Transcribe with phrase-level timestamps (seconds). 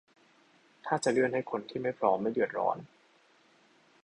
[0.85, 2.77] ถ้าจะเลื่อนให้คนที่ไม่พร้อมไม่เดือดร้อน